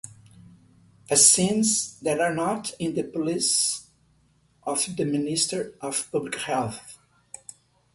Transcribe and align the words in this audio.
Vaccines 1.07 1.99
that 1.99 2.19
are 2.19 2.33
not 2.33 2.73
in 2.79 2.95
the 2.95 3.03
policies 3.03 3.85
of 4.63 4.83
the 4.97 5.05
Ministry 5.05 5.73
of 5.79 6.09
Public 6.11 6.39
Health. 6.39 6.97